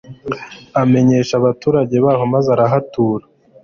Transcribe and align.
amenesha 0.81 1.33
abaturage 1.39 1.95
b'aho 2.03 2.23
maze 2.33 2.47
arahatura 2.55 3.23